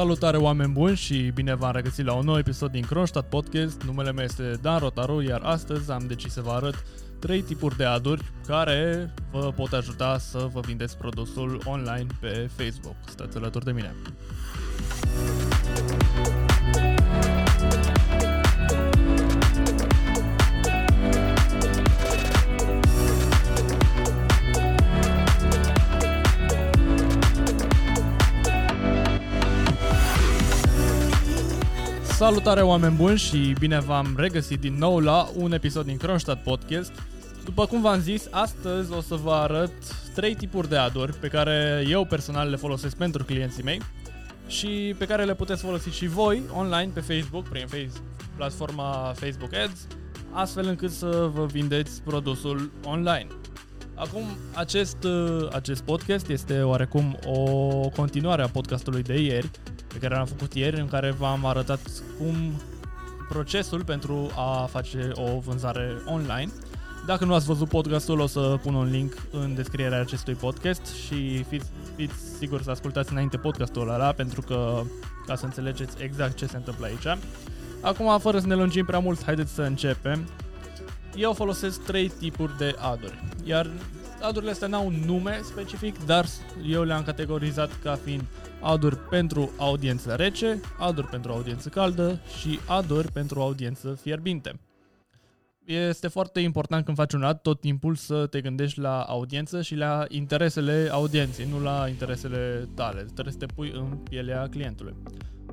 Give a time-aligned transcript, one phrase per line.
[0.00, 3.82] Salutare oameni buni și bine v-am regăsit la un nou episod din Kronstadt Podcast.
[3.82, 6.84] Numele meu este Dan Rotaru, iar astăzi am decis să vă arăt
[7.18, 12.96] trei tipuri de aduri care vă pot ajuta să vă vindeți produsul online pe Facebook.
[13.08, 13.94] Stați alături de mine.
[32.20, 36.92] Salutare oameni buni și bine v-am regăsit din nou la un episod din Kronstadt Podcast.
[37.44, 39.72] După cum v-am zis, astăzi o să vă arăt
[40.14, 43.80] trei tipuri de aduri pe care eu personal le folosesc pentru clienții mei
[44.46, 47.90] și pe care le puteți folosi și voi online pe Facebook, prin face,
[48.36, 49.86] platforma Facebook Ads,
[50.32, 53.26] astfel încât să vă vindeți produsul online.
[53.94, 54.22] Acum,
[54.54, 55.06] acest,
[55.52, 57.44] acest podcast este oarecum o
[57.96, 59.50] continuare a podcastului de ieri,
[59.92, 61.80] pe care l-am făcut ieri, în care v-am arătat
[62.18, 62.34] cum
[63.28, 66.52] procesul pentru a face o vânzare online.
[67.06, 71.42] Dacă nu ați văzut podcastul, o să pun un link în descrierea acestui podcast și
[71.42, 74.82] fiți, fiți siguri să ascultați înainte podcastul ăla, pentru că
[75.26, 77.18] ca să înțelegeți exact ce se întâmplă aici.
[77.80, 80.28] Acum, fără să ne lungim prea mult, haideți să începem.
[81.14, 83.70] Eu folosesc trei tipuri de aduri, iar
[84.20, 86.26] adurile astea n-au un nume specific, dar
[86.66, 88.24] eu le-am categorizat ca fiind
[88.60, 94.60] aduri pentru audiență rece, aduri pentru audiență caldă și aduri pentru audiență fierbinte.
[95.64, 99.74] Este foarte important când faci un ad tot timpul să te gândești la audiență și
[99.74, 103.02] la interesele audienței, nu la interesele tale.
[103.02, 104.94] Trebuie să te pui în pielea clientului.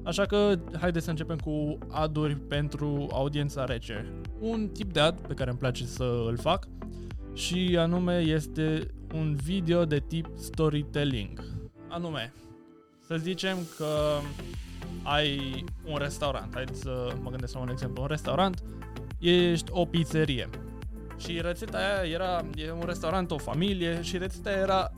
[0.04, 4.14] Așa că haideți să începem cu aduri pentru audiența rece.
[4.39, 6.67] Un tip de ad pe care îmi place să îl fac
[7.37, 11.43] și anume este un video de tip storytelling.
[11.89, 12.33] Anume,
[13.08, 14.20] să zicem că
[15.03, 18.64] ai un restaurant, hai să mă gândesc la un exemplu, un restaurant,
[19.20, 20.49] ești o pizzerie
[21.17, 24.92] și rețeta aia era, e un restaurant, o familie și rețeta era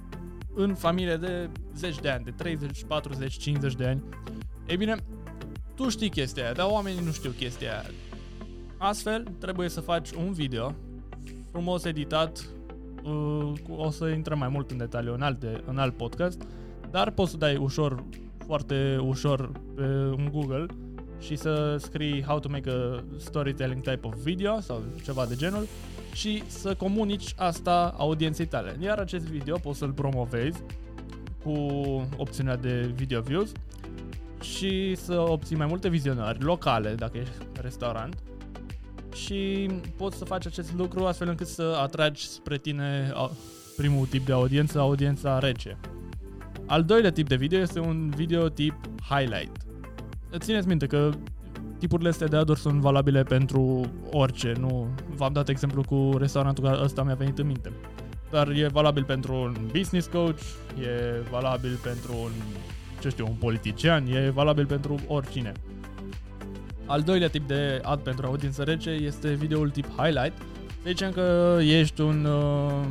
[0.55, 4.03] în familie de 10 de ani, de 30, 40, 50 de ani.
[4.67, 4.95] Ei bine,
[5.75, 7.85] tu știi chestia aia, dar oamenii nu știu chestia aia.
[8.77, 10.75] Astfel, trebuie să faci un video
[11.51, 12.49] frumos editat,
[13.03, 16.41] uh, o să intrăm mai mult în detaliu în, alte, în alt podcast,
[16.91, 18.03] dar poți să dai ușor,
[18.45, 19.83] foarte ușor pe
[20.17, 20.65] un Google
[21.19, 25.67] și să scrii how to make a storytelling type of video sau ceva de genul
[26.13, 28.77] și să comunici asta audienței tale.
[28.79, 30.63] Iar acest video poți să-l promovezi
[31.43, 31.51] cu
[32.17, 33.51] opțiunea de video views
[34.41, 38.15] și să obții mai multe vizionări locale dacă ești restaurant
[39.13, 43.11] și poți să faci acest lucru astfel încât să atragi spre tine
[43.77, 45.77] primul tip de audiență, audiența rece.
[46.65, 48.73] Al doilea tip de video este un video tip
[49.09, 49.57] highlight.
[50.37, 51.09] Țineți minte că
[51.77, 56.83] tipurile astea de aduri sunt valabile pentru orice, nu v-am dat exemplu cu restaurantul care
[56.83, 57.71] ăsta mi-a venit în minte.
[58.31, 60.39] Dar e valabil pentru un business coach,
[60.81, 62.31] e valabil pentru un,
[63.01, 65.51] ce știu, un politician, e valabil pentru oricine.
[66.89, 70.37] Al doilea tip de ad pentru audiență rece este videoul tip highlight.
[70.67, 72.85] Să zicem că ești un, uh,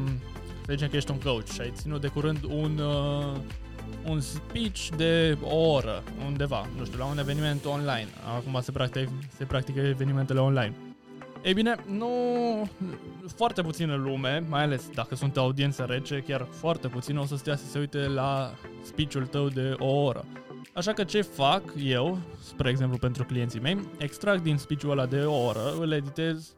[0.66, 3.36] să zicem că ești un coach și ai ținut de curând un, uh,
[4.06, 8.08] un speech de o oră undeva, nu știu, la un eveniment online.
[8.36, 10.74] Acum se practică, se practică evenimentele online.
[11.42, 12.10] Ei bine, nu
[13.36, 17.56] foarte puțină lume, mai ales dacă sunt audiență rece, chiar foarte puțin o să stea
[17.56, 20.24] să se uite la speech-ul tău de o oră.
[20.78, 25.20] Așa că ce fac eu, spre exemplu pentru clienții mei, extrag din speech-ul ăla de
[25.20, 26.56] o oră, îl editez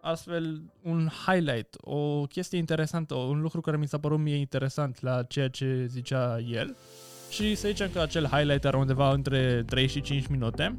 [0.00, 5.22] astfel un highlight, o chestie interesantă, un lucru care mi s-a părut mie interesant la
[5.22, 6.76] ceea ce zicea el.
[7.30, 10.78] Și să zicem că acel highlight era undeva între 3 și 5 minute.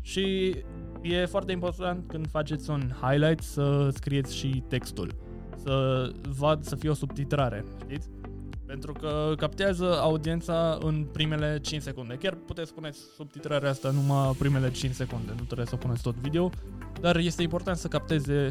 [0.00, 0.56] Și
[1.02, 5.14] e foarte important când faceți un highlight să scrieți și textul,
[5.62, 8.08] să vad să fie o subtitrare, știți?
[8.66, 12.14] Pentru că captează audiența în primele 5 secunde.
[12.14, 16.50] Chiar puteți spune subtitrarea asta numai primele 5 secunde, nu trebuie să puneți tot video,
[17.00, 18.50] dar este important să capteze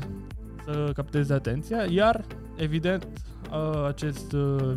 [0.66, 2.26] să capteze atenția, iar
[2.56, 3.08] evident
[3.88, 4.32] acest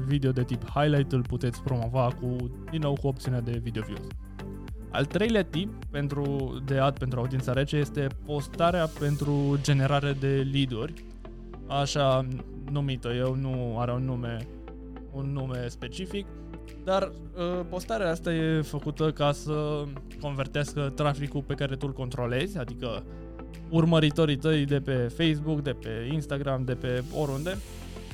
[0.06, 2.36] video de tip highlight îl puteți promova cu
[2.70, 4.06] din nou cu opțiunea de video views.
[4.90, 11.04] Al treilea tip pentru, de ad pentru audiența rece este postarea pentru generare de lead-uri,
[11.66, 12.26] așa
[12.70, 14.46] numită eu, nu are un nume
[15.16, 16.26] un nume specific,
[16.84, 19.84] dar uh, postarea asta e făcută ca să
[20.20, 23.04] convertească traficul pe care tu îl controlezi, adică
[23.70, 27.56] urmăritorii tăi de pe Facebook, de pe Instagram, de pe oriunde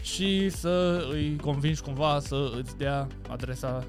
[0.02, 3.84] și să îi convingi cumva să îți dea adresa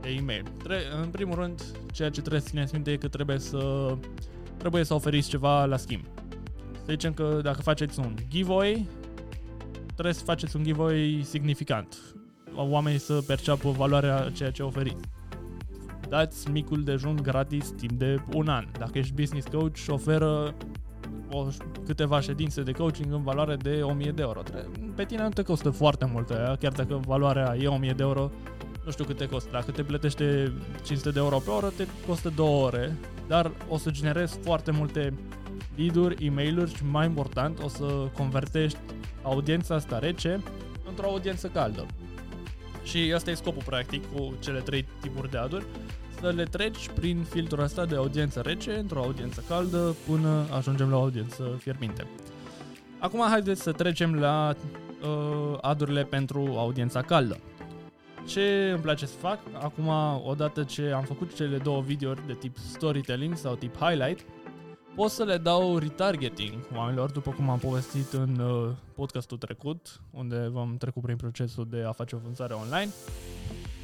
[0.00, 0.42] de e-mail.
[0.62, 3.94] Tre- în primul rând, ceea ce trebuie să țineți minte e că trebuie să,
[4.56, 6.04] trebuie să oferiți ceva la schimb.
[6.72, 8.86] Să zicem că dacă faceți un giveaway,
[9.92, 12.15] trebuie să faceți un giveaway significant.
[12.56, 15.04] Oamenii să perceapă valoarea ceea ce oferiți.
[16.08, 18.66] Dați micul dejun gratis timp de un an.
[18.78, 20.54] Dacă ești business coach, oferă
[21.30, 21.46] o,
[21.86, 24.42] câteva ședințe de coaching în valoare de 1000 de euro.
[24.94, 28.30] Pe tine nu te costă foarte mult aia, chiar dacă valoarea e 1000 de euro,
[28.84, 29.48] nu știu cât te costă.
[29.52, 30.52] Dacă te plătește
[30.84, 32.96] 500 de euro pe oră, te costă 2 ore,
[33.28, 35.14] dar o să generezi foarte multe
[35.76, 37.84] lead-uri, e mail și mai important, o să
[38.16, 38.78] convertești
[39.22, 40.42] audiența asta rece
[40.88, 41.86] într-o audiență caldă.
[42.86, 45.64] Și asta e scopul practic cu cele trei tipuri de aduri,
[46.20, 50.96] să le treci prin filtrul ăsta de audiență rece într-o audiență caldă până ajungem la
[50.96, 52.06] o audiență fierbinte.
[52.98, 54.54] Acum haideți să trecem la
[55.02, 57.38] uh, adurile pentru audiența caldă.
[58.26, 59.88] Ce îmi place să fac, acum
[60.24, 64.20] odată ce am făcut cele două videouri de tip storytelling sau tip highlight,
[64.96, 70.48] pot să le dau retargeting oamenilor, după cum am povestit în uh, podcastul trecut, unde
[70.52, 72.90] v-am trecut prin procesul de a face o vânzare online.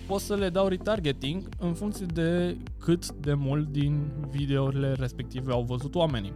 [0.06, 5.62] Pot să le dau retargeting în funcție de cât de mult din videourile respective au
[5.62, 6.32] văzut oamenii.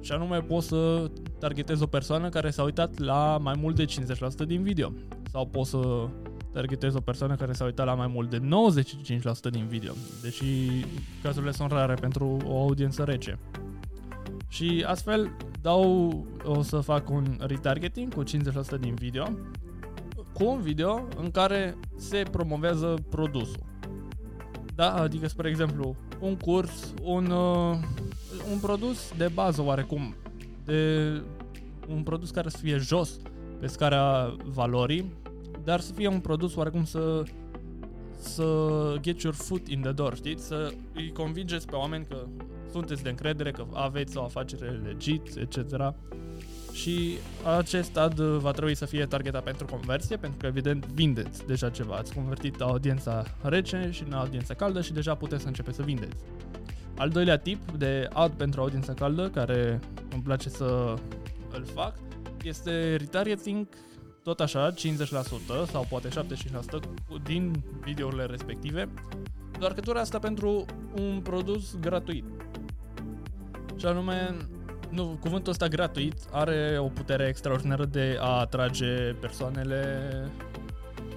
[0.00, 4.46] Și anume pot să targetez o persoană care s-a uitat la mai mult de 50%
[4.46, 4.92] din video.
[5.30, 6.08] Sau pot să
[6.52, 9.92] targetez o persoană care s-a uitat la mai mult de 95% din video.
[10.22, 10.44] Deși
[11.22, 13.38] cazurile sunt rare pentru o audiență rece.
[14.50, 16.12] Și astfel dau,
[16.44, 19.28] o să fac un retargeting cu 50% din video
[20.32, 23.68] cu un video în care se promovează produsul.
[24.74, 27.76] Da, adică, spre exemplu, un curs, un, uh,
[28.52, 30.14] un produs de bază oarecum,
[30.64, 31.22] de
[31.88, 33.18] un produs care să fie jos
[33.58, 35.12] pe scara valorii,
[35.64, 37.22] dar să fie un produs oarecum să
[38.18, 40.46] să get your foot in the door, știți?
[40.46, 42.26] Să îi convingeți pe oameni că
[42.72, 45.94] sunteți de încredere, că aveți o afacere legit, etc.
[46.72, 47.18] Și
[47.58, 51.94] acest ad va trebui să fie targetat pentru conversie, pentru că evident vindeți deja ceva.
[51.94, 56.16] Ați convertit audiența rece și în audiența caldă și deja puteți să începeți să vindeți.
[56.96, 59.80] Al doilea tip de ad pentru audiența caldă, care
[60.12, 60.94] îmi place să
[61.50, 61.94] îl fac,
[62.42, 63.66] este retargeting
[64.22, 64.74] tot așa, 50%
[65.70, 66.12] sau poate 75%
[67.24, 68.88] din videourile respective,
[69.58, 70.64] doar că asta pentru
[70.94, 72.24] un produs gratuit.
[73.80, 74.36] Și anume,
[74.90, 80.08] nu, cuvântul ăsta gratuit are o putere extraordinară de a atrage persoanele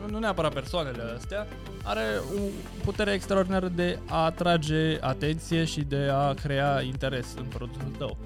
[0.10, 1.48] nu neapărat persoanele astea,
[1.84, 2.04] are
[2.36, 2.40] o
[2.84, 8.18] putere extraordinară de a atrage atenție și de a crea interes în produsul tău.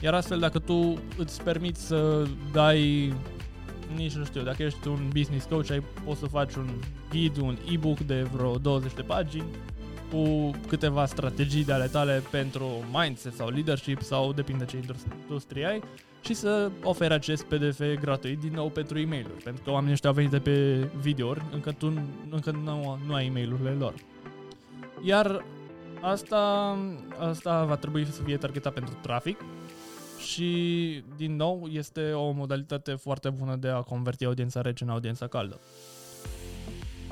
[0.00, 3.12] Iar astfel, dacă tu îți permiți să dai,
[3.94, 6.68] nici nu știu, dacă ești un business coach, ai, poți să faci un
[7.10, 9.44] ghid, un e-book de vreo 20 de pagini,
[10.14, 14.76] cu câteva strategii de ale tale pentru mindset sau leadership sau depinde ce
[15.26, 15.82] industrie ai
[16.20, 20.08] și să oferi acest PDF gratuit din nou pentru e mail pentru că oamenii ăștia
[20.08, 21.92] au venit de pe video încă tu
[22.30, 23.94] încă nu, nu ai e mail lor.
[25.02, 25.44] Iar
[26.00, 26.76] asta,
[27.18, 29.40] asta va trebui să fie targetat pentru trafic
[30.18, 35.26] și din nou este o modalitate foarte bună de a converti audiența rece în audiența
[35.26, 35.60] caldă.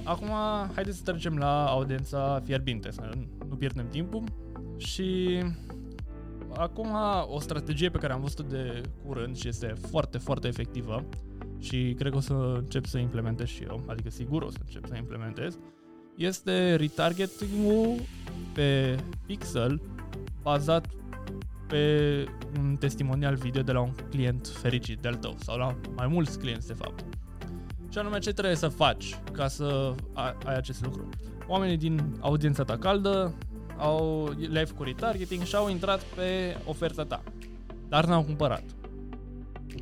[0.04, 0.28] Acum,
[0.74, 3.10] haideți să trecem la audiența fierbinte, să
[3.48, 4.22] nu pierdem timpul.
[4.76, 5.40] Și
[6.56, 6.88] acum
[7.26, 11.04] o strategie pe care am văzut de curând și este foarte, foarte efectivă
[11.58, 14.86] și cred că o să încep să implementez și eu, adică sigur o să încep
[14.86, 15.58] să implementez,
[16.16, 18.00] este retargeting-ul
[18.54, 19.80] pe pixel
[20.42, 20.86] bazat
[21.68, 22.24] pe
[22.58, 26.66] un testimonial video de la un client fericit de-al tău sau la mai mulți clienți
[26.66, 27.04] de fapt.
[27.92, 29.94] Și anume ce trebuie să faci ca să
[30.44, 31.08] ai acest lucru.
[31.46, 33.34] Oamenii din audiența ta caldă
[33.78, 37.22] au, le-ai făcut retargeting și au intrat pe oferta ta,
[37.88, 38.62] dar n-au cumpărat.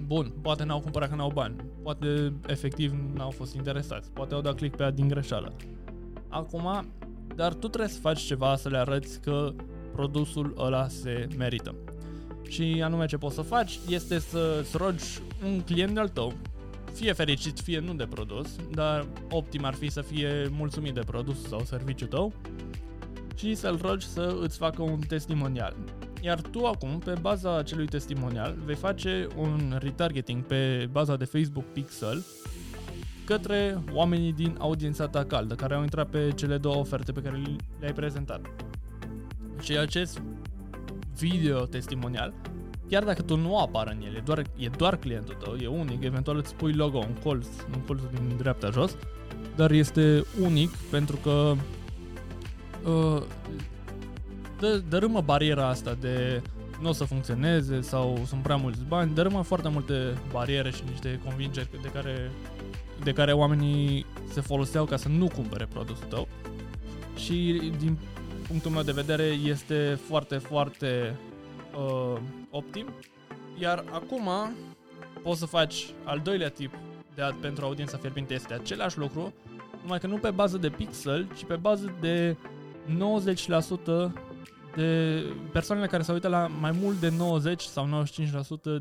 [0.07, 4.55] Bun, poate n-au cumpărat că n-au bani, poate efectiv n-au fost interesați, poate au dat
[4.55, 5.53] click pe ea din greșeală.
[6.29, 6.87] Acum,
[7.35, 9.53] dar tu trebuie să faci ceva să le arăți că
[9.93, 11.75] produsul ăla se merită.
[12.49, 16.33] Și anume ce poți să faci este să-ți rogi un client al tău
[16.93, 21.49] fie fericit, fie nu de produs, dar optim ar fi să fie mulțumit de produs
[21.49, 22.33] sau serviciu tău
[23.37, 25.77] și să-l rogi să îți facă un testimonial.
[26.23, 31.65] Iar tu acum, pe baza acelui testimonial, vei face un retargeting pe baza de Facebook
[31.65, 32.25] Pixel
[33.25, 37.43] către oamenii din audiența ta caldă, care au intrat pe cele două oferte pe care
[37.81, 38.41] le-ai prezentat.
[39.61, 40.23] Și acest
[41.19, 42.35] video testimonial
[42.91, 46.37] chiar dacă tu nu apar în ele, doar, e doar clientul tău, e unic, eventual
[46.37, 48.97] îți pui logo, un colț, un colț din dreapta jos,
[49.57, 51.55] dar este unic pentru că
[52.85, 53.23] uh,
[54.59, 56.43] dă, dărâmă bariera asta de
[56.81, 59.95] nu o să funcționeze sau sunt prea mulți bani, dărâmă foarte multe
[60.33, 62.31] bariere și niște convingeri de care,
[63.03, 66.29] de care oamenii se foloseau ca să nu cumpere produsul tău.
[67.17, 67.99] Și din
[68.47, 71.17] punctul meu de vedere este foarte, foarte
[71.77, 72.87] uh, optim.
[73.59, 74.29] Iar acum
[75.23, 76.75] poți să faci al doilea tip
[77.15, 78.35] de ad pentru audiența fierbinte.
[78.35, 79.33] Este același lucru,
[79.83, 82.37] numai că nu pe bază de pixel, ci pe bază de
[84.09, 84.13] 90%
[84.77, 85.23] de
[85.53, 88.05] persoanele care se uită la mai mult de 90 sau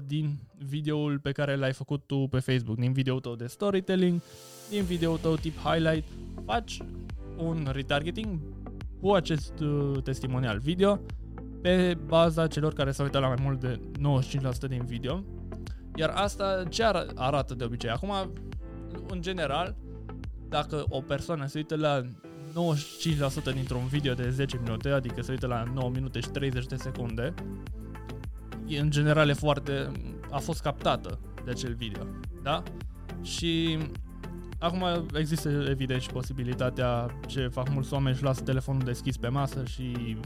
[0.01, 4.21] 95% din videoul pe care l-ai făcut tu pe Facebook, din videoul tău de storytelling,
[4.69, 6.07] din videoul tău tip highlight,
[6.45, 6.77] faci
[7.37, 8.39] un retargeting
[9.01, 10.99] cu acest uh, testimonial video
[11.61, 13.79] pe baza celor care se uită la mai mult de
[14.65, 15.23] 95% din video.
[15.95, 17.89] Iar asta ce ar- arată de obicei?
[17.89, 18.11] Acum,
[19.07, 19.75] în general,
[20.49, 25.47] dacă o persoană se uită la 95% dintr-un video de 10 minute, adică se uită
[25.47, 27.33] la 9 minute și 30 de secunde,
[28.79, 29.91] în general e foarte,
[30.31, 32.03] a fost captată de acel video,
[32.43, 32.63] da?
[33.21, 33.77] Și
[34.59, 39.63] acum există evident și posibilitatea ce fac mulți oameni și lasă telefonul deschis pe masă
[39.65, 40.17] și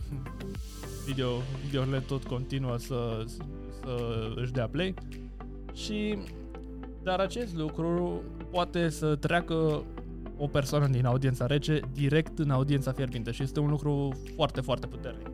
[1.06, 1.30] video,
[1.66, 3.24] videourile tot continuă să,
[3.80, 3.96] să
[4.36, 4.94] își dea play
[5.74, 6.18] și
[7.04, 9.84] dar acest lucru poate să treacă
[10.38, 14.88] o persoană din audiența rece direct în audiența fierbinte și este un lucru foarte, foarte
[14.88, 15.28] puternic.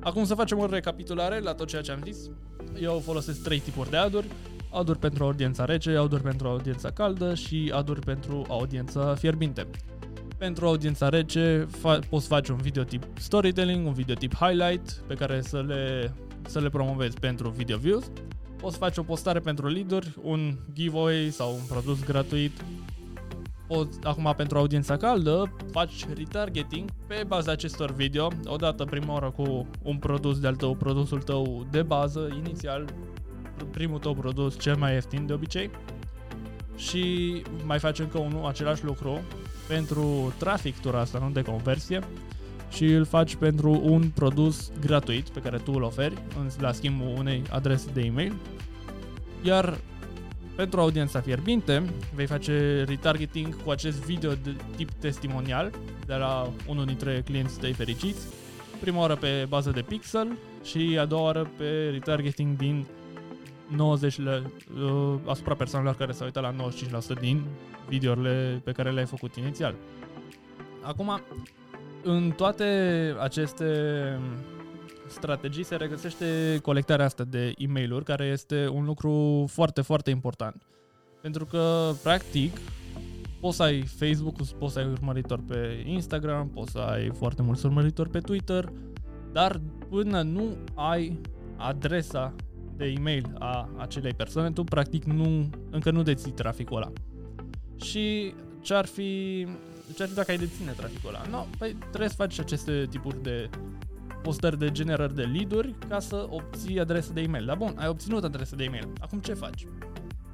[0.00, 2.30] Acum să facem o recapitulare la tot ceea ce am zis.
[2.80, 4.26] Eu folosesc trei tipuri de aduri.
[4.70, 9.66] Aduri pentru audiența rece, aduri pentru audiența caldă și aduri pentru audiența fierbinte.
[10.38, 15.14] Pentru audiența rece fa- poți face un video tip storytelling, un video tip highlight pe
[15.14, 16.12] care să le,
[16.46, 18.10] să le promovezi pentru video views.
[18.60, 22.52] Poți face o postare pentru lead un giveaway sau un produs gratuit
[23.68, 29.66] poți, acum pentru audiența caldă, faci retargeting pe baza acestor video, odată prima oară cu
[29.82, 32.84] un produs de-al tău, produsul tău de bază, inițial,
[33.64, 35.70] primul tău produs cel mai ieftin de obicei.
[36.76, 39.20] Și mai faci încă unul, același lucru
[39.68, 41.30] pentru trafic tura asta, nu?
[41.30, 42.00] De conversie.
[42.70, 46.14] Și îl faci pentru un produs gratuit pe care tu îl oferi
[46.58, 48.34] la schimbul unei adrese de e-mail.
[49.42, 49.78] Iar
[50.56, 51.82] pentru audiența fierbinte,
[52.14, 55.72] vei face retargeting cu acest video de tip testimonial
[56.06, 58.26] de la unul dintre clienții tăi fericiți.
[58.80, 60.28] Prima oară pe bază de pixel
[60.64, 62.86] și a doua oară pe retargeting din
[63.68, 64.42] 90 uh,
[65.26, 66.70] asupra persoanelor care s-au uitat la
[67.16, 67.44] 95% din
[67.88, 69.74] videourile pe care le-ai făcut inițial.
[70.82, 71.20] Acum,
[72.02, 72.64] în toate
[73.20, 73.66] aceste
[75.08, 80.62] strategii se regăsește colectarea asta de e mail care este un lucru foarte, foarte important.
[81.20, 82.56] Pentru că, practic,
[83.40, 87.66] poți să ai Facebook, poți să ai urmăritori pe Instagram, poți să ai foarte mulți
[87.66, 88.72] urmăritori pe Twitter,
[89.32, 91.20] dar până nu ai
[91.56, 92.34] adresa
[92.78, 96.92] de e-mail a acelei persoane, tu practic nu, încă nu deții traficul ăla.
[97.82, 99.46] Și ce ar fi,
[99.96, 101.22] ce ar fi dacă ai deține traficul ăla?
[101.30, 103.50] No, păi trebuie să faci aceste tipuri de
[104.22, 107.44] postări de generări de lead ca să obții adrese de e-mail.
[107.46, 108.88] Dar bun, ai obținut adrese de e-mail.
[109.00, 109.66] Acum ce faci?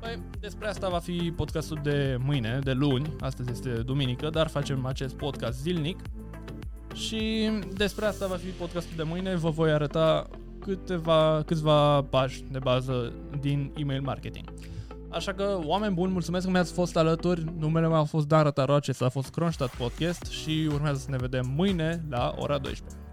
[0.01, 4.87] Păi, despre asta va fi podcastul de mâine, de luni, astăzi este duminică, dar facem
[4.87, 5.99] acest podcast zilnic
[6.95, 10.29] și despre asta va fi podcastul de mâine, vă voi arăta
[10.65, 14.53] câteva, câțiva pași de bază din email marketing.
[15.11, 17.45] Așa că, oameni buni, mulțumesc că mi-ați fost alături.
[17.59, 21.53] Numele meu a fost Dan Rătaroace, s-a fost Kronstadt Podcast și urmează să ne vedem
[21.57, 23.04] mâine la ora 12.